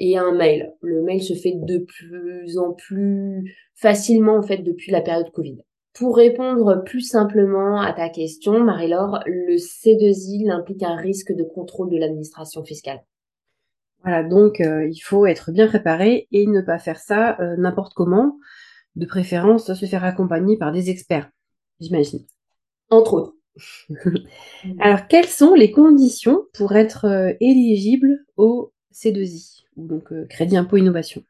et 0.00 0.16
un 0.16 0.32
mail. 0.32 0.72
Le 0.80 1.02
mail 1.02 1.22
se 1.22 1.34
fait 1.34 1.52
de 1.54 1.78
plus 1.78 2.56
en 2.56 2.72
plus 2.72 3.56
facilement 3.74 4.36
en 4.36 4.42
fait 4.42 4.58
depuis 4.58 4.90
la 4.90 5.02
période 5.02 5.30
Covid. 5.32 5.58
Pour 5.98 6.16
répondre 6.16 6.82
plus 6.84 7.00
simplement 7.00 7.80
à 7.80 7.92
ta 7.92 8.08
question, 8.08 8.60
Marie-Laure, 8.60 9.20
le 9.26 9.56
C2I 9.56 10.50
implique 10.50 10.82
un 10.82 10.96
risque 10.96 11.32
de 11.32 11.42
contrôle 11.42 11.90
de 11.90 11.96
l'administration 11.96 12.64
fiscale. 12.64 13.02
Voilà, 14.02 14.22
donc 14.22 14.60
il 14.60 15.00
faut 15.00 15.26
être 15.26 15.50
bien 15.50 15.66
préparé 15.66 16.28
et 16.30 16.46
ne 16.46 16.60
pas 16.60 16.78
faire 16.78 16.98
ça 16.98 17.38
n'importe 17.56 17.94
comment. 17.94 18.38
De 18.94 19.06
préférence, 19.06 19.72
se 19.72 19.86
faire 19.86 20.04
accompagner 20.04 20.56
par 20.56 20.70
des 20.70 20.90
experts, 20.90 21.30
j'imagine 21.80 22.24
entre 22.90 23.14
autres. 23.14 23.32
Alors, 24.80 25.06
quelles 25.08 25.28
sont 25.28 25.54
les 25.54 25.70
conditions 25.70 26.44
pour 26.54 26.76
être 26.76 27.06
euh, 27.06 27.32
éligible 27.40 28.24
au 28.36 28.72
C2I, 28.92 29.64
ou 29.76 29.86
donc 29.86 30.12
euh, 30.12 30.26
Crédit 30.26 30.56
Impôt 30.56 30.76
Innovation? 30.76 31.22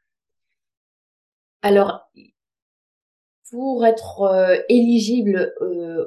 Alors, 1.62 2.10
pour 3.56 3.86
être 3.86 4.20
euh, 4.20 4.58
éligible 4.68 5.54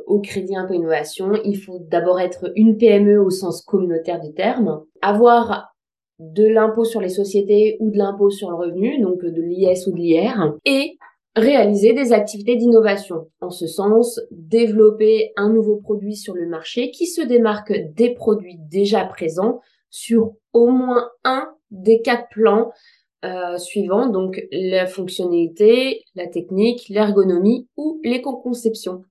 au 0.06 0.20
Crédit 0.20 0.56
Impôt 0.56 0.76
Innovation, 0.76 1.32
il 1.44 1.58
faut 1.58 1.80
d'abord 1.80 2.20
être 2.20 2.52
une 2.56 2.78
PME 2.78 3.20
au 3.20 3.32
sens 3.32 3.64
communautaire 3.64 4.20
du 4.20 4.36
terme, 4.36 4.84
avoir 5.02 5.74
de 6.20 6.46
l'impôt 6.46 6.84
sur 6.84 7.02
les 7.02 7.10
sociétés 7.10 7.78
ou 7.80 7.90
de 7.90 7.98
l'impôt 7.98 8.30
sur 8.30 8.52
le 8.52 8.56
revenu, 8.56 9.02
donc 9.02 9.26
de 9.26 9.42
l'IS 9.42 9.88
ou 9.88 9.94
de 9.94 9.98
l'IR, 9.98 10.58
et 10.66 11.00
réaliser 11.36 11.94
des 11.94 12.14
activités 12.14 12.56
d'innovation. 12.56 13.30
En 13.42 13.50
ce 13.50 13.66
sens, 13.66 14.22
développer 14.30 15.32
un 15.36 15.50
nouveau 15.50 15.78
produit 15.78 16.16
sur 16.16 16.36
le 16.36 16.48
marché 16.48 16.92
qui 16.92 17.08
se 17.08 17.22
démarque 17.22 17.74
des 17.96 18.14
produits 18.14 18.60
déjà 18.60 19.06
présents 19.06 19.60
sur 19.90 20.34
au 20.54 20.68
moins 20.68 21.10
un 21.24 21.50
des 21.72 22.04
quatre 22.04 22.28
plans 22.30 22.72
euh, 23.26 23.58
suivants, 23.58 24.08
donc 24.08 24.42
la 24.52 24.88
fonctionnalité, 24.88 26.04
la 26.16 26.28
technique, 26.28 26.88
l'ergonomie 26.90 27.68
ou 27.78 28.00
l'éco-conception. 28.04 29.04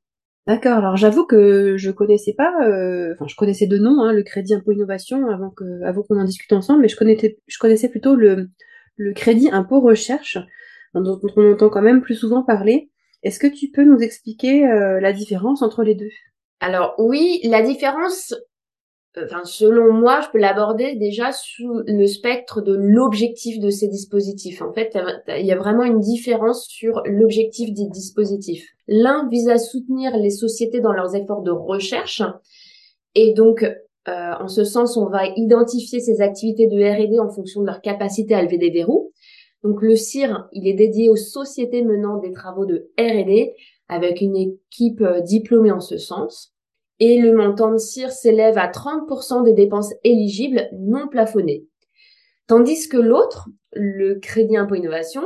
D'accord. 0.46 0.78
Alors 0.78 0.96
j'avoue 0.96 1.26
que 1.26 1.76
je 1.76 1.90
connaissais 1.90 2.32
pas, 2.32 2.54
euh, 2.66 3.12
enfin 3.12 3.26
je 3.28 3.36
connaissais 3.36 3.66
de 3.66 3.76
nom 3.76 4.00
hein, 4.00 4.12
le 4.14 4.22
crédit 4.22 4.54
impôt 4.54 4.72
innovation 4.72 5.28
avant 5.28 5.50
que, 5.50 5.82
avant 5.84 6.02
qu'on 6.02 6.18
en 6.18 6.24
discute 6.24 6.52
ensemble, 6.54 6.80
mais 6.80 6.88
je 6.88 6.96
connaissais, 6.96 7.38
je 7.46 7.58
connaissais 7.58 7.90
plutôt 7.90 8.14
le, 8.14 8.48
le 8.96 9.12
crédit 9.12 9.50
impôt 9.50 9.80
recherche 9.80 10.38
dont 10.94 11.20
on 11.36 11.52
entend 11.52 11.68
quand 11.68 11.82
même 11.82 12.00
plus 12.00 12.14
souvent 12.14 12.42
parler. 12.42 12.90
Est-ce 13.22 13.38
que 13.38 13.46
tu 13.46 13.68
peux 13.70 13.84
nous 13.84 13.98
expliquer 13.98 14.66
euh, 14.66 15.00
la 15.00 15.12
différence 15.12 15.60
entre 15.60 15.82
les 15.82 15.94
deux? 15.94 16.10
Alors 16.60 16.94
oui, 16.98 17.40
la 17.44 17.62
différence, 17.62 18.34
enfin 19.24 19.44
selon 19.44 19.92
moi, 19.92 20.20
je 20.20 20.28
peux 20.30 20.38
l'aborder 20.38 20.94
déjà 20.96 21.32
sous 21.32 21.82
le 21.86 22.06
spectre 22.06 22.60
de 22.60 22.74
l'objectif 22.74 23.60
de 23.60 23.70
ces 23.70 23.88
dispositifs. 23.88 24.62
En 24.62 24.72
fait, 24.72 24.96
il 25.28 25.46
y 25.46 25.52
a 25.52 25.56
vraiment 25.56 25.84
une 25.84 26.00
différence 26.00 26.66
sur 26.66 27.02
l'objectif 27.04 27.72
des 27.72 27.88
dispositifs. 27.88 28.66
L'un 28.86 29.28
vise 29.28 29.48
à 29.48 29.58
soutenir 29.58 30.16
les 30.16 30.30
sociétés 30.30 30.80
dans 30.80 30.92
leurs 30.92 31.14
efforts 31.14 31.42
de 31.42 31.50
recherche 31.50 32.22
et 33.14 33.32
donc 33.34 33.64
euh, 34.08 34.32
en 34.40 34.48
ce 34.48 34.64
sens, 34.64 34.96
on 34.96 35.06
va 35.06 35.26
identifier 35.36 36.00
ces 36.00 36.20
activités 36.20 36.66
de 36.66 36.76
R&D 36.76 37.18
en 37.18 37.28
fonction 37.28 37.60
de 37.60 37.66
leur 37.66 37.82
capacité 37.82 38.34
à 38.34 38.42
lever 38.42 38.58
des 38.58 38.70
verrous. 38.70 39.12
Donc 39.62 39.82
le 39.82 39.96
CIR, 39.96 40.48
il 40.52 40.66
est 40.66 40.74
dédié 40.74 41.08
aux 41.08 41.16
sociétés 41.16 41.82
menant 41.82 42.16
des 42.18 42.32
travaux 42.32 42.64
de 42.64 42.90
R&D 42.98 43.54
avec 43.88 44.20
une 44.20 44.36
équipe 44.36 45.00
euh, 45.00 45.20
diplômée 45.20 45.72
en 45.72 45.80
ce 45.80 45.98
sens. 45.98 46.54
Et 47.00 47.18
le 47.18 47.32
montant 47.32 47.72
de 47.72 47.78
CIR 47.78 48.10
s'élève 48.10 48.58
à 48.58 48.68
30% 48.68 49.44
des 49.44 49.52
dépenses 49.52 49.94
éligibles 50.04 50.68
non 50.72 51.08
plafonnées. 51.08 51.64
Tandis 52.46 52.88
que 52.88 52.96
l'autre, 52.96 53.48
le 53.72 54.14
crédit 54.14 54.56
impôt 54.56 54.74
innovation, 54.74 55.22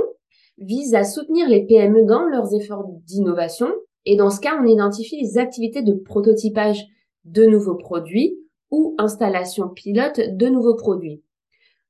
vise 0.59 0.95
à 0.95 1.05
soutenir 1.05 1.49
les 1.49 1.65
PME 1.65 2.05
dans 2.05 2.25
leurs 2.25 2.55
efforts 2.55 2.87
d'innovation. 3.07 3.69
Et 4.05 4.17
dans 4.17 4.31
ce 4.31 4.41
cas, 4.41 4.59
on 4.61 4.67
identifie 4.67 5.21
les 5.21 5.39
activités 5.39 5.83
de 5.83 5.93
prototypage 5.93 6.85
de 7.25 7.47
nouveaux 7.47 7.77
produits 7.77 8.39
ou 8.71 8.95
installation 8.99 9.69
pilote 9.69 10.21
de 10.21 10.47
nouveaux 10.49 10.75
produits. 10.75 11.23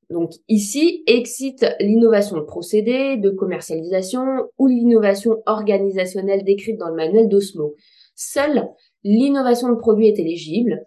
Donc 0.09 0.31
ici, 0.47 1.03
excite 1.07 1.65
l'innovation 1.79 2.37
de 2.37 2.43
procédés, 2.43 3.17
de 3.17 3.31
commercialisation 3.31 4.23
ou 4.57 4.67
l'innovation 4.67 5.41
organisationnelle 5.45 6.43
décrite 6.43 6.77
dans 6.77 6.89
le 6.89 6.95
manuel 6.95 7.29
d'Oslo. 7.29 7.75
Seule 8.15 8.67
l'innovation 9.03 9.69
de 9.69 9.75
produit 9.75 10.07
est 10.07 10.19
éligible 10.19 10.85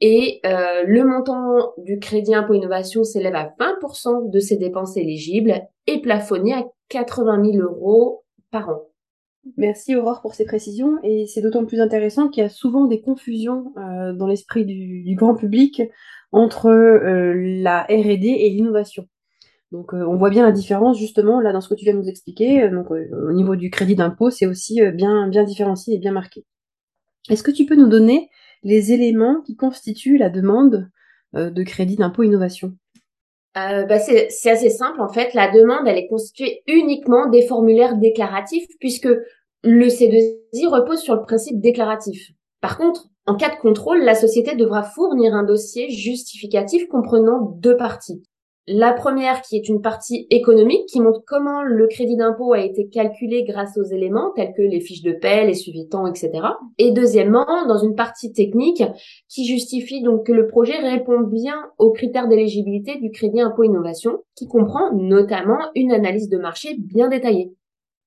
et 0.00 0.40
euh, 0.44 0.84
le 0.86 1.04
montant 1.04 1.72
du 1.78 1.98
crédit 1.98 2.34
impôt 2.34 2.54
innovation 2.54 3.04
s'élève 3.04 3.34
à 3.34 3.54
20% 3.58 4.30
de 4.30 4.38
ses 4.38 4.56
dépenses 4.56 4.96
éligibles 4.96 5.62
et 5.86 6.00
plafonné 6.00 6.52
à 6.52 6.64
80 6.88 7.52
000 7.52 7.56
euros 7.64 8.24
par 8.50 8.68
an. 8.68 8.82
Merci 9.56 9.94
Aurore 9.94 10.20
pour 10.22 10.34
ces 10.34 10.44
précisions 10.44 10.98
et 11.02 11.26
c'est 11.26 11.42
d'autant 11.42 11.64
plus 11.64 11.80
intéressant 11.80 12.28
qu'il 12.28 12.42
y 12.42 12.46
a 12.46 12.50
souvent 12.50 12.86
des 12.86 13.00
confusions 13.02 13.72
euh, 13.76 14.12
dans 14.12 14.26
l'esprit 14.26 14.64
du, 14.64 15.14
grand 15.16 15.34
public 15.34 15.82
entre 16.32 16.68
euh, 16.68 17.34
la 17.62 17.82
R&D 17.84 18.26
et 18.26 18.50
l'innovation. 18.50 19.06
Donc 19.70 19.92
on 19.92 20.16
voit 20.16 20.30
bien 20.30 20.44
la 20.44 20.52
différence 20.52 20.98
justement 20.98 21.40
là 21.40 21.52
dans 21.52 21.60
ce 21.60 21.68
que 21.68 21.74
tu 21.74 21.84
viens 21.84 21.94
de 21.94 21.98
nous 21.98 22.08
expliquer. 22.08 22.68
Donc 22.68 22.90
au 22.90 23.32
niveau 23.32 23.56
du 23.56 23.70
crédit 23.70 23.96
d'impôt, 23.96 24.30
c'est 24.30 24.46
aussi 24.46 24.80
bien 24.92 25.28
bien 25.28 25.42
différencié 25.42 25.94
et 25.94 25.98
bien 25.98 26.12
marqué. 26.12 26.44
Est-ce 27.30 27.42
que 27.42 27.50
tu 27.50 27.64
peux 27.64 27.76
nous 27.76 27.88
donner 27.88 28.28
les 28.62 28.92
éléments 28.92 29.40
qui 29.42 29.56
constituent 29.56 30.18
la 30.18 30.30
demande 30.30 30.90
euh, 31.36 31.50
de 31.50 31.62
crédit 31.62 31.96
d'impôt 31.96 32.22
innovation? 32.22 32.72
Euh, 33.56 33.84
bah 33.84 34.00
c'est, 34.00 34.28
assez 34.50 34.70
simple 34.70 35.00
en 35.00 35.08
fait. 35.08 35.32
La 35.32 35.50
demande, 35.50 35.86
elle 35.86 35.98
est 35.98 36.08
constituée 36.08 36.62
uniquement 36.66 37.28
des 37.28 37.46
formulaires 37.46 37.96
déclaratifs 37.96 38.66
puisque 38.80 39.08
le 39.62 39.86
C2I 39.86 40.66
repose 40.66 41.00
sur 41.00 41.14
le 41.14 41.22
principe 41.22 41.60
déclaratif. 41.60 42.30
Par 42.60 42.76
contre, 42.76 43.08
en 43.26 43.36
cas 43.36 43.54
de 43.54 43.60
contrôle, 43.60 44.02
la 44.02 44.14
société 44.14 44.56
devra 44.56 44.82
fournir 44.82 45.34
un 45.34 45.44
dossier 45.44 45.88
justificatif 45.88 46.88
comprenant 46.88 47.40
deux 47.40 47.76
parties. 47.76 48.22
La 48.66 48.94
première 48.94 49.42
qui 49.42 49.56
est 49.56 49.68
une 49.68 49.82
partie 49.82 50.26
économique 50.30 50.86
qui 50.86 50.98
montre 50.98 51.22
comment 51.26 51.62
le 51.62 51.86
crédit 51.86 52.16
d'impôt 52.16 52.54
a 52.54 52.60
été 52.60 52.88
calculé 52.88 53.44
grâce 53.44 53.76
aux 53.76 53.84
éléments 53.84 54.32
tels 54.34 54.54
que 54.54 54.62
les 54.62 54.80
fiches 54.80 55.02
de 55.02 55.12
paie, 55.12 55.46
les 55.46 55.52
suivis 55.52 55.86
temps, 55.86 56.06
etc. 56.06 56.30
Et 56.78 56.90
deuxièmement, 56.90 57.66
dans 57.68 57.76
une 57.76 57.94
partie 57.94 58.32
technique 58.32 58.82
qui 59.28 59.44
justifie 59.44 60.02
donc 60.02 60.26
que 60.26 60.32
le 60.32 60.46
projet 60.46 60.78
répond 60.78 61.20
bien 61.20 61.56
aux 61.76 61.92
critères 61.92 62.26
d'éligibilité 62.26 62.98
du 62.98 63.10
crédit 63.10 63.42
impôt 63.42 63.64
innovation 63.64 64.24
qui 64.34 64.46
comprend 64.46 64.94
notamment 64.94 65.58
une 65.74 65.92
analyse 65.92 66.30
de 66.30 66.38
marché 66.38 66.74
bien 66.78 67.08
détaillée. 67.08 67.52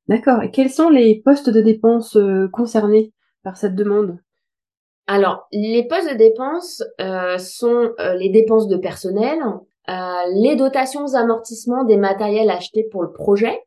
D'accord. 0.08 0.42
Et 0.42 0.50
quels 0.50 0.72
sont 0.72 0.90
les 0.90 1.22
postes 1.24 1.52
de 1.52 1.62
dépenses 1.62 2.16
euh, 2.16 2.48
concernés 2.48 3.14
par 3.44 3.58
cette 3.58 3.76
demande? 3.76 4.18
Alors, 5.06 5.48
les 5.52 5.88
postes 5.88 6.12
de 6.12 6.18
dépenses 6.18 6.84
euh, 7.00 7.38
sont 7.38 7.92
euh, 8.00 8.16
les 8.16 8.30
dépenses 8.30 8.68
de 8.68 8.78
personnel, 8.78 9.40
les 9.88 10.56
dotations 10.56 11.14
amortissements 11.14 11.84
des 11.84 11.98
matériels 11.98 12.50
achetés 12.50 12.84
pour 12.84 13.04
le 13.04 13.12
projet, 13.12 13.60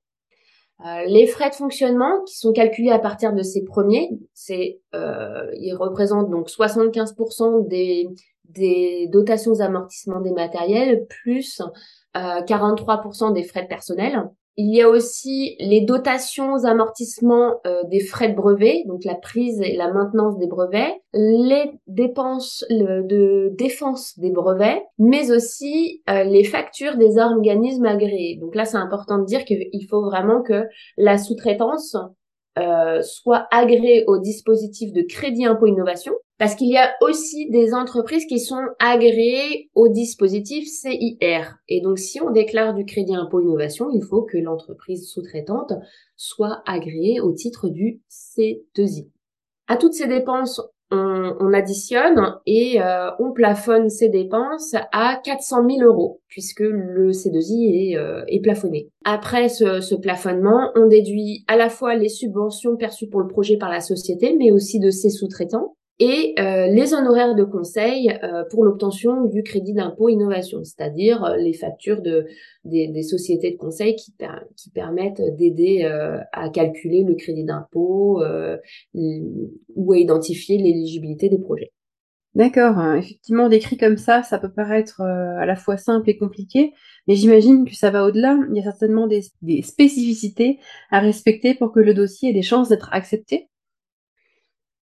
euh, 0.87 1.05
les 1.07 1.27
frais 1.27 1.51
de 1.51 1.55
fonctionnement 1.55 2.23
qui 2.25 2.37
sont 2.39 2.53
calculés 2.53 2.91
à 2.91 2.99
partir 2.99 3.35
de 3.35 3.43
ces 3.43 3.63
premiers, 3.65 4.11
c'est 4.33 4.81
euh, 4.95 5.51
ils 5.59 5.75
représentent 5.75 6.31
donc 6.31 6.49
75% 6.49 7.69
des 7.69 8.09
des 8.45 9.07
dotations 9.13 9.61
amortissements 9.61 10.21
des 10.21 10.33
matériels 10.33 11.07
plus 11.07 11.63
43% 12.15 13.33
des 13.33 13.45
frais 13.45 13.63
de 13.63 13.69
personnel. 13.69 14.29
Il 14.57 14.75
y 14.75 14.83
a 14.83 14.89
aussi 14.89 15.57
les 15.61 15.81
dotations 15.81 16.65
amortissements 16.65 17.61
euh, 17.67 17.83
des 17.85 18.01
frais 18.01 18.29
de 18.29 18.35
brevet, 18.35 18.85
donc 18.87 19.05
la 19.05 19.15
prise 19.15 19.61
et 19.61 19.77
la 19.77 19.93
maintenance 19.93 20.37
des 20.39 20.47
brevets, 20.47 20.95
les 21.13 21.73
dépenses 21.87 22.65
de 22.71 23.53
défense 23.57 24.19
des 24.19 24.31
brevets, 24.31 24.83
mais 24.99 25.31
aussi 25.31 26.03
euh, 26.11 26.25
les 26.25 26.45
factures 26.45 26.97
des 26.97 27.19
organismes 27.19 27.87
agréés. 27.87 28.39
Donc 28.41 28.55
là, 28.55 28.65
c'est 28.65 28.77
important 28.77 29.19
de 29.19 29.25
dire 29.25 29.45
qu'il 29.45 29.87
faut 29.89 30.03
vraiment 30.03 30.43
que 30.43 30.65
la 30.97 31.17
sous-traitance 31.17 31.97
euh, 32.61 33.03
soit 33.03 33.47
agréée 33.51 34.05
au 34.07 34.19
dispositif 34.19 34.93
de 34.93 35.03
crédit 35.03 35.47
impôt 35.47 35.67
innovation, 35.67 36.13
parce 36.39 36.55
qu'il 36.55 36.69
y 36.69 36.77
a 36.77 36.93
aussi 37.01 37.51
des 37.51 37.75
entreprises 37.75 38.27
qui 38.27 38.41
sont 38.41 38.63
agréées 38.79 39.71
au 39.75 39.89
dispositif 39.89 40.69
CIR. 40.69 41.57
Et 41.69 41.81
donc, 41.81 41.99
si 41.99 42.21
on 42.21 42.31
déclare 42.31 42.75
du 42.75 42.85
crédit 42.85 43.15
impôt 43.15 43.41
innovation, 43.41 43.91
il 43.93 44.03
faut 44.03 44.23
que 44.23 44.39
l'entreprise 44.39 45.11
sous-traitante 45.11 45.73
soit 46.17 46.63
agréée 46.67 47.21
au 47.21 47.33
titre 47.33 47.69
du 47.69 48.01
C2I. 48.11 49.09
À 49.67 49.77
toutes 49.77 49.95
ces 49.95 50.09
dépenses, 50.09 50.61
on, 50.91 51.53
additionne 51.53 52.37
et 52.47 52.81
euh, 52.81 53.11
on 53.19 53.33
plafonne 53.33 53.89
ces 53.89 54.09
dépenses 54.09 54.75
à 54.93 55.21
400 55.23 55.69
000 55.69 55.83
euros 55.83 56.21
puisque 56.29 56.61
le 56.61 57.11
C2I 57.11 57.93
est, 57.93 57.97
euh, 57.97 58.23
est 58.29 58.41
plafonné. 58.41 58.89
Après 59.05 59.49
ce, 59.49 59.95
plafonnement, 59.97 60.71
on 60.77 60.87
déduit 60.87 61.45
à 61.49 61.57
la 61.57 61.69
fois 61.69 61.97
les 61.97 62.09
subventions 62.09 62.77
perçues 62.77 63.09
pour 63.09 63.21
le 63.21 63.27
projet 63.27 63.57
par 63.57 63.69
la 63.69 63.81
société, 63.81 64.37
mais 64.39 64.53
aussi 64.53 64.79
de 64.79 64.91
ses 64.91 65.11
sous-traitants 65.11 65.75
et 66.01 66.35
euh, 66.39 66.67
les 66.69 66.95
honoraires 66.95 67.35
de 67.35 67.45
conseil 67.45 68.11
euh, 68.23 68.43
pour 68.51 68.65
l'obtention 68.65 69.27
du 69.27 69.43
crédit 69.43 69.75
d'impôt 69.75 70.09
innovation, 70.09 70.65
c'est-à-dire 70.65 71.23
euh, 71.23 71.37
les 71.37 71.53
factures 71.53 72.01
de, 72.01 72.27
des, 72.65 73.03
sociétés 73.03 73.51
de 73.51 73.59
conseil 73.59 73.97
qui, 73.97 74.15
qui 74.57 74.71
permettent 74.71 75.21
d'aider 75.37 75.85
à 76.33 76.49
calculer 76.49 77.05
le 77.05 77.15
crédit 77.15 77.45
d'impôt 77.45 78.23
ou 78.95 79.93
à 79.93 79.99
identifier 79.99 80.57
l'éligibilité 80.59 81.29
des 81.29 81.39
projets. 81.39 81.73
D'accord, 82.35 82.79
hein. 82.79 82.97
effectivement 82.97 83.49
décrit 83.49 83.77
comme 83.77 83.97
ça, 83.97 84.23
ça 84.23 84.39
peut 84.39 84.53
paraître 84.53 85.01
à 85.01 85.45
la 85.45 85.57
fois 85.57 85.77
simple 85.77 86.09
et 86.11 86.17
compliqué, 86.17 86.73
mais 87.09 87.17
j'imagine 87.17 87.65
que 87.67 87.75
ça 87.75 87.91
va 87.91 88.07
au-delà. 88.07 88.39
Il 88.51 88.57
y 88.57 88.61
a 88.61 88.65
certainement 88.65 89.07
des, 89.07 89.23
des 89.43 89.63
spécificités 89.63 90.61
à 90.91 91.01
respecter 91.01 91.55
pour 91.55 91.73
que 91.73 91.81
le 91.81 91.93
dossier 91.93 92.31
ait 92.31 92.35
des 92.35 92.43
chances 92.43 92.69
d'être 92.69 92.91
accepté. 92.93 93.50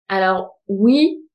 Alors 0.09 0.61
oui, 0.69 1.27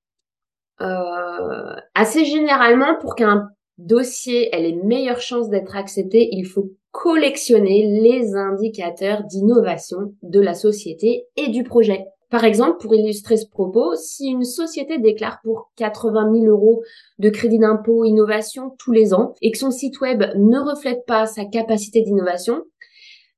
euh, 0.82 1.76
assez 1.94 2.26
généralement, 2.26 2.98
pour 3.00 3.16
qu'un 3.16 3.50
dossier 3.78 4.54
ait 4.56 4.62
les 4.62 4.76
meilleures 4.76 5.22
chances 5.22 5.50
d'être 5.50 5.76
accepté, 5.76 6.30
il 6.32 6.46
faut 6.46 6.72
collectionner 6.92 8.02
les 8.02 8.36
indicateurs 8.36 9.24
d'innovation 9.24 10.14
de 10.24 10.40
la 10.40 10.54
société 10.54 11.26
et 11.38 11.50
du 11.50 11.64
projet. 11.64 12.06
Par 12.30 12.46
exemple, 12.46 12.78
pour 12.80 12.96
illustrer 12.96 13.36
ce 13.36 13.48
propos, 13.48 13.94
si 13.96 14.28
une 14.28 14.46
société 14.46 14.98
déclare 15.00 15.40
pour 15.44 15.72
80 15.76 16.32
000 16.34 16.46
euros 16.46 16.82
de 17.20 17.30
crédit 17.30 17.60
d'impôt 17.60 18.06
innovation 18.06 18.74
tous 18.80 18.94
les 18.94 19.14
ans 19.14 19.36
et 19.42 19.52
que 19.52 19.58
son 19.58 19.72
site 19.72 20.00
web 20.00 20.24
ne 20.38 20.60
reflète 20.60 21.06
pas 21.06 21.26
sa 21.26 21.44
capacité 21.44 22.02
d'innovation, 22.02 22.64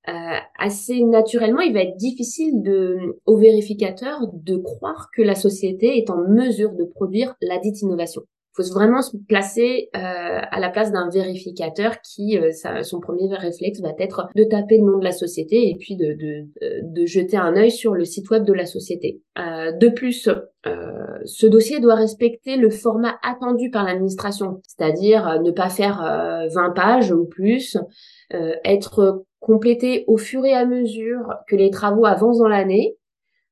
euh, 0.10 0.38
assez 0.60 1.02
naturellement, 1.04 1.62
il 1.62 1.74
va 1.74 1.82
être 1.82 1.96
difficile 1.96 2.62
de, 2.62 3.20
au 3.26 3.38
vérificateur 3.38 4.20
de 4.34 4.58
croire 4.58 5.10
que 5.16 5.22
la 5.22 5.36
société 5.36 5.98
est 5.98 6.10
en 6.10 6.28
mesure 6.28 6.74
de 6.74 6.84
produire 6.84 7.36
la 7.42 7.58
dite 7.58 7.82
innovation. 7.82 8.24
Il 8.56 8.64
faut 8.64 8.74
vraiment 8.74 9.02
se 9.02 9.18
placer 9.18 9.90
euh, 9.96 10.00
à 10.00 10.60
la 10.60 10.70
place 10.70 10.92
d'un 10.92 11.10
vérificateur 11.10 12.02
qui, 12.02 12.38
euh, 12.38 12.52
son 12.84 13.00
premier 13.00 13.34
réflexe 13.34 13.80
va 13.82 13.94
être 13.98 14.28
de 14.36 14.44
taper 14.44 14.78
le 14.78 14.84
nom 14.84 15.00
de 15.00 15.04
la 15.04 15.12
société 15.12 15.70
et 15.70 15.76
puis 15.76 15.96
de, 15.96 16.14
de, 16.14 16.46
de 16.84 17.06
jeter 17.08 17.38
un 17.38 17.56
œil 17.56 17.72
sur 17.72 17.96
le 17.96 18.06
site 18.06 18.30
web 18.30 18.44
de 18.44 18.54
la 18.54 18.68
société. 18.68 19.22
Euh, 19.40 19.72
de 19.72 19.90
plus, 19.90 20.30
ce 21.26 21.48
dossier 21.48 21.80
doit 21.80 21.96
respecter 21.96 22.56
le 22.56 22.70
format 22.70 23.16
attendu 23.24 23.70
par 23.70 23.86
l'administration, 23.86 24.62
c'est-à-dire 24.68 25.42
ne 25.42 25.52
pas 25.52 25.70
faire 25.70 25.98
20 26.54 26.70
pages 26.72 27.12
ou 27.12 27.26
plus, 27.26 27.78
être 28.64 29.26
compléter 29.44 30.06
au 30.08 30.18
fur 30.18 30.46
et 30.46 30.54
à 30.54 30.66
mesure 30.66 31.36
que 31.48 31.56
les 31.56 31.70
travaux 31.70 32.06
avancent 32.06 32.40
dans 32.40 32.48
l'année, 32.48 32.98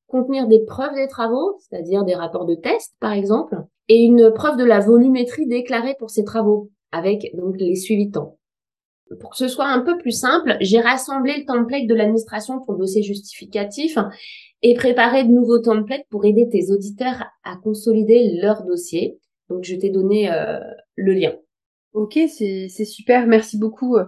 contenir 0.07 0.47
des 0.47 0.63
preuves 0.63 0.95
des 0.95 1.07
travaux, 1.07 1.57
c'est-à-dire 1.59 2.05
des 2.05 2.15
rapports 2.15 2.45
de 2.45 2.55
test 2.55 2.95
par 2.99 3.11
exemple, 3.11 3.57
et 3.89 4.01
une 4.01 4.31
preuve 4.31 4.57
de 4.57 4.63
la 4.63 4.79
volumétrie 4.79 5.47
déclarée 5.47 5.95
pour 5.99 6.09
ces 6.09 6.23
travaux, 6.23 6.69
avec 6.91 7.35
donc 7.35 7.55
les 7.57 7.75
suivis 7.75 8.09
temps. 8.09 8.37
Pour 9.19 9.31
que 9.31 9.37
ce 9.37 9.49
soit 9.49 9.67
un 9.67 9.81
peu 9.81 9.97
plus 9.97 10.17
simple, 10.17 10.55
j'ai 10.61 10.79
rassemblé 10.79 11.33
le 11.37 11.45
template 11.45 11.85
de 11.87 11.93
l'administration 11.93 12.61
pour 12.61 12.73
le 12.73 12.79
dossier 12.79 13.03
justificatif 13.03 13.97
et 14.61 14.73
préparé 14.75 15.25
de 15.25 15.29
nouveaux 15.29 15.59
templates 15.59 16.05
pour 16.09 16.23
aider 16.23 16.47
tes 16.47 16.71
auditeurs 16.71 17.25
à 17.43 17.57
consolider 17.57 18.39
leur 18.41 18.63
dossier. 18.63 19.19
Donc 19.49 19.65
je 19.65 19.75
t'ai 19.75 19.89
donné 19.89 20.31
euh, 20.31 20.59
le 20.95 21.13
lien. 21.13 21.33
Ok, 21.91 22.17
c'est 22.29 22.85
super, 22.85 23.27
merci 23.27 23.57
beaucoup 23.57 23.97
euh, 23.97 24.05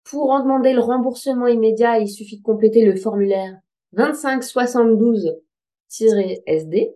Pour 0.04 0.28
en 0.30 0.42
demander 0.42 0.75
le 0.75 0.80
remboursement 0.80 1.46
immédiat, 1.46 1.99
il 1.99 2.08
suffit 2.08 2.38
de 2.38 2.42
compléter 2.42 2.84
le 2.84 2.96
formulaire 2.96 3.56
2572-SD. 3.96 6.94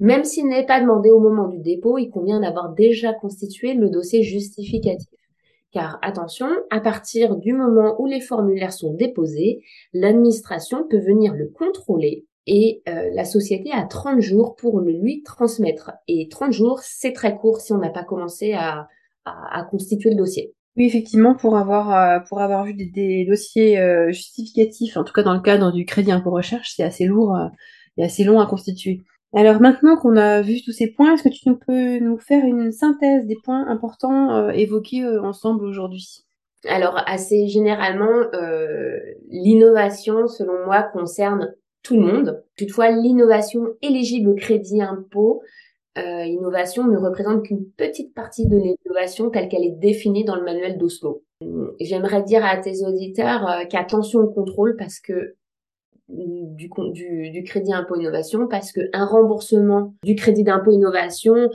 Même 0.00 0.24
s'il 0.24 0.48
n'est 0.48 0.66
pas 0.66 0.80
demandé 0.80 1.10
au 1.10 1.20
moment 1.20 1.48
du 1.48 1.58
dépôt, 1.58 1.98
il 1.98 2.08
convient 2.10 2.40
d'avoir 2.40 2.72
déjà 2.72 3.12
constitué 3.12 3.74
le 3.74 3.90
dossier 3.90 4.22
justificatif. 4.22 5.10
Car 5.74 5.98
attention, 6.02 6.46
à 6.70 6.78
partir 6.78 7.34
du 7.34 7.52
moment 7.52 8.00
où 8.00 8.06
les 8.06 8.20
formulaires 8.20 8.72
sont 8.72 8.94
déposés, 8.94 9.60
l'administration 9.92 10.86
peut 10.88 11.00
venir 11.00 11.34
le 11.34 11.48
contrôler 11.48 12.26
et 12.46 12.80
euh, 12.88 13.10
la 13.12 13.24
société 13.24 13.72
a 13.72 13.82
30 13.82 14.20
jours 14.20 14.54
pour 14.54 14.78
le 14.78 14.92
lui 14.92 15.24
transmettre. 15.24 15.90
Et 16.06 16.28
30 16.28 16.52
jours, 16.52 16.78
c'est 16.78 17.12
très 17.12 17.36
court 17.36 17.60
si 17.60 17.72
on 17.72 17.78
n'a 17.78 17.90
pas 17.90 18.04
commencé 18.04 18.52
à, 18.52 18.86
constituer 19.70 20.10
le 20.10 20.16
dossier. 20.16 20.54
Oui, 20.76 20.84
effectivement, 20.84 21.34
pour 21.34 21.56
avoir 21.56 21.90
euh, 21.92 22.62
vu 22.62 22.74
des, 22.74 23.26
dossiers 23.28 23.78
euh, 23.80 24.12
justificatifs, 24.12 24.96
en 24.96 25.02
tout 25.02 25.12
cas 25.12 25.24
dans 25.24 25.34
le 25.34 25.40
cadre 25.40 25.72
du 25.72 25.86
crédit 25.86 26.12
impôt 26.12 26.30
recherche, 26.30 26.74
c'est 26.76 26.84
assez 26.84 27.06
lourd 27.06 27.36
et 27.96 28.04
assez 28.04 28.22
long 28.22 28.38
à 28.38 28.46
constituer. 28.46 29.02
Alors 29.34 29.60
maintenant 29.60 29.96
qu'on 29.96 30.16
a 30.16 30.42
vu 30.42 30.62
tous 30.62 30.70
ces 30.70 30.92
points, 30.92 31.14
est-ce 31.14 31.24
que 31.24 31.28
tu 31.28 31.52
peux 31.66 31.98
nous 31.98 32.18
faire 32.18 32.44
une 32.44 32.70
synthèse 32.70 33.26
des 33.26 33.36
points 33.42 33.66
importants 33.66 34.36
euh, 34.36 34.50
évoqués 34.50 35.02
euh, 35.02 35.22
ensemble 35.22 35.64
aujourd'hui? 35.64 36.24
Alors 36.68 37.02
assez 37.06 37.48
généralement, 37.48 38.28
euh, 38.32 38.96
l'innovation, 39.28 40.28
selon 40.28 40.64
moi, 40.64 40.84
concerne 40.84 41.52
tout 41.82 41.94
le 41.96 42.02
monde. 42.02 42.44
Toutefois, 42.56 42.90
l'innovation 42.90 43.66
éligible 43.82 44.30
au 44.30 44.34
crédit 44.34 44.80
impôt, 44.80 45.42
innovation 45.96 46.88
ne 46.88 46.96
représente 46.96 47.44
qu'une 47.44 47.66
petite 47.76 48.14
partie 48.14 48.46
de 48.46 48.56
l'innovation 48.56 49.28
telle 49.30 49.48
qu'elle 49.48 49.64
est 49.64 49.78
définie 49.78 50.24
dans 50.24 50.36
le 50.36 50.42
manuel 50.42 50.78
d'Oslo. 50.78 51.22
J'aimerais 51.80 52.22
dire 52.22 52.42
à 52.42 52.56
tes 52.56 52.84
auditeurs 52.86 53.68
qu'attention 53.68 54.20
au 54.20 54.28
contrôle 54.28 54.76
parce 54.76 54.98
que 54.98 55.34
du, 56.08 56.68
du, 56.92 57.30
du, 57.30 57.42
crédit 57.44 57.72
impôt 57.72 57.96
innovation 57.96 58.46
parce 58.46 58.72
que 58.72 58.80
un 58.92 59.06
remboursement 59.06 59.94
du 60.02 60.14
crédit 60.14 60.44
d'impôt 60.44 60.70
innovation 60.70 61.34
euh, 61.34 61.48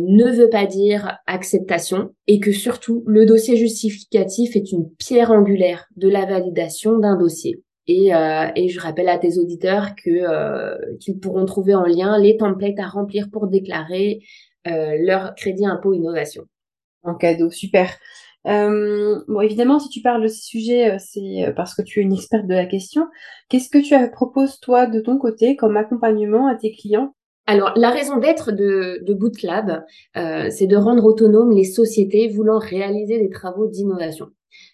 ne 0.00 0.30
veut 0.30 0.50
pas 0.50 0.66
dire 0.66 1.18
acceptation 1.26 2.10
et 2.26 2.38
que 2.38 2.52
surtout 2.52 3.02
le 3.06 3.24
dossier 3.24 3.56
justificatif 3.56 4.54
est 4.54 4.70
une 4.72 4.90
pierre 4.98 5.30
angulaire 5.30 5.86
de 5.96 6.08
la 6.08 6.26
validation 6.26 6.98
d'un 6.98 7.16
dossier. 7.16 7.62
Et, 7.88 8.14
euh, 8.14 8.48
et, 8.56 8.68
je 8.68 8.80
rappelle 8.80 9.08
à 9.08 9.16
tes 9.16 9.38
auditeurs 9.38 9.94
que 9.94 10.10
euh, 10.10 10.76
qu'ils 10.98 11.20
pourront 11.20 11.44
trouver 11.44 11.74
en 11.74 11.84
lien 11.84 12.18
les 12.18 12.36
templates 12.36 12.80
à 12.80 12.88
remplir 12.88 13.28
pour 13.30 13.46
déclarer 13.46 14.20
leur 14.68 15.36
crédit 15.36 15.64
impôt 15.64 15.94
innovation. 15.94 16.42
En 17.04 17.14
cadeau, 17.14 17.52
super. 17.52 17.96
Euh, 18.46 19.20
bon, 19.26 19.40
évidemment, 19.40 19.78
si 19.78 19.88
tu 19.88 20.02
parles 20.02 20.22
de 20.22 20.28
ces 20.28 20.42
sujets, 20.42 20.92
euh, 20.92 20.96
c'est 20.98 21.44
euh, 21.44 21.52
parce 21.52 21.74
que 21.74 21.82
tu 21.82 22.00
es 22.00 22.02
une 22.02 22.12
experte 22.12 22.46
de 22.46 22.54
la 22.54 22.66
question. 22.66 23.06
Qu'est-ce 23.48 23.68
que 23.68 23.78
tu 23.78 23.94
proposes, 24.12 24.60
toi, 24.60 24.86
de 24.86 25.00
ton 25.00 25.18
côté, 25.18 25.56
comme 25.56 25.76
accompagnement 25.76 26.46
à 26.46 26.54
tes 26.54 26.72
clients? 26.72 27.14
Alors, 27.46 27.72
la 27.76 27.90
raison 27.90 28.18
d'être 28.18 28.52
de, 28.52 29.04
de 29.04 29.14
Bootlab, 29.14 29.84
euh, 30.16 30.48
c'est 30.50 30.66
de 30.66 30.76
rendre 30.76 31.04
autonomes 31.04 31.52
les 31.52 31.64
sociétés 31.64 32.28
voulant 32.28 32.58
réaliser 32.58 33.18
des 33.18 33.30
travaux 33.30 33.68
d'innovation. 33.68 34.28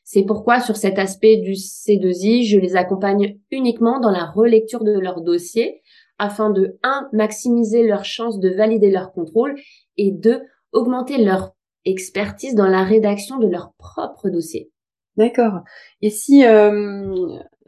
C'est 0.04 0.22
pourquoi, 0.22 0.60
sur 0.60 0.76
cet 0.76 0.98
aspect 0.98 1.38
du 1.38 1.52
C2I, 1.52 2.48
je 2.48 2.58
les 2.58 2.76
accompagne 2.76 3.38
uniquement 3.50 4.00
dans 4.00 4.10
la 4.10 4.24
relecture 4.24 4.84
de 4.84 4.92
leur 4.92 5.20
dossier 5.22 5.82
afin 6.18 6.50
de, 6.50 6.78
un, 6.82 7.08
maximiser 7.12 7.86
leurs 7.86 8.04
chances 8.04 8.38
de 8.38 8.48
valider 8.50 8.90
leur 8.90 9.12
contrôle 9.12 9.54
et 9.96 10.12
deux, 10.12 10.40
augmenter 10.72 11.22
leur 11.22 11.54
expertise 11.84 12.54
dans 12.54 12.68
la 12.68 12.84
rédaction 12.84 13.38
de 13.38 13.48
leur 13.48 13.72
propre 13.78 14.28
dossier. 14.28 14.70
D'accord. 15.16 15.60
Et 16.00 16.10
si 16.10 16.44
euh, 16.44 17.14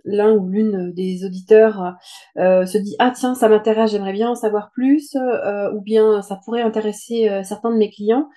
l'un 0.04 0.34
ou 0.34 0.48
l'une 0.48 0.92
des 0.92 1.24
auditeurs 1.24 1.94
euh, 2.38 2.64
se 2.64 2.78
dit 2.78 2.96
ah 2.98 3.12
tiens 3.14 3.34
ça 3.34 3.48
m'intéresse 3.48 3.90
j'aimerais 3.90 4.12
bien 4.12 4.30
en 4.30 4.34
savoir 4.34 4.70
plus 4.72 5.14
euh, 5.16 5.72
ou 5.74 5.80
bien 5.80 6.22
ça 6.22 6.38
pourrait 6.44 6.62
intéresser 6.62 7.28
certains 7.42 7.70
de 7.70 7.76
mes 7.76 7.90
clients 7.90 8.28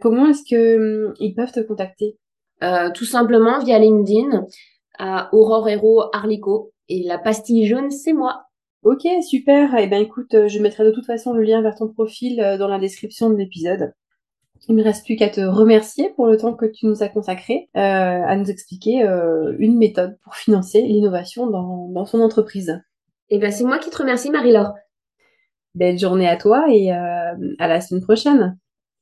comment 0.00 0.26
est-ce 0.28 0.42
que 0.48 1.12
ils 1.20 1.34
peuvent 1.34 1.52
te 1.52 1.60
contacter? 1.60 2.18
Tout 2.94 3.04
simplement 3.04 3.60
via 3.60 3.78
LinkedIn 3.78 4.44
à 4.98 5.28
Aurore 5.32 5.68
Hero 5.68 6.04
Arlico 6.12 6.72
et 6.88 7.04
la 7.04 7.18
pastille 7.18 7.66
jaune 7.66 7.90
c'est 7.90 8.12
moi 8.12 8.42
ok 8.82 9.06
super 9.22 9.76
et 9.76 9.84
eh 9.84 9.86
ben 9.86 10.02
écoute 10.02 10.48
je 10.48 10.58
mettrai 10.60 10.84
de 10.84 10.90
toute 10.90 11.06
façon 11.06 11.32
le 11.32 11.42
lien 11.42 11.62
vers 11.62 11.76
ton 11.76 11.88
profil 11.88 12.36
dans 12.58 12.68
la 12.68 12.78
description 12.78 13.30
de 13.30 13.36
l'épisode 13.36 13.92
il 14.66 14.74
ne 14.74 14.80
me 14.80 14.84
reste 14.84 15.04
plus 15.04 15.16
qu'à 15.16 15.28
te 15.28 15.40
remercier 15.40 16.10
pour 16.16 16.26
le 16.26 16.36
temps 16.36 16.54
que 16.54 16.66
tu 16.66 16.86
nous 16.86 17.02
as 17.02 17.08
consacré 17.08 17.68
euh, 17.76 17.80
à 17.80 18.36
nous 18.36 18.50
expliquer 18.50 19.02
euh, 19.02 19.54
une 19.58 19.78
méthode 19.78 20.18
pour 20.22 20.34
financer 20.34 20.82
l'innovation 20.82 21.48
dans, 21.48 22.04
son 22.06 22.20
entreprise. 22.20 22.80
Eh 23.30 23.38
bien, 23.38 23.50
c'est 23.50 23.64
moi 23.64 23.78
qui 23.78 23.90
te 23.90 23.98
remercie, 23.98 24.30
Marie-Laure. 24.30 24.74
Belle 25.74 25.98
journée 25.98 26.28
à 26.28 26.36
toi 26.36 26.66
et 26.68 26.92
euh, 26.92 27.54
à 27.58 27.68
la 27.68 27.80
semaine 27.80 28.02
prochaine. 28.02 28.58